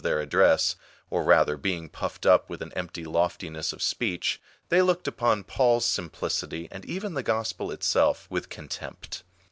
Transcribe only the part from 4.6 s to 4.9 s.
they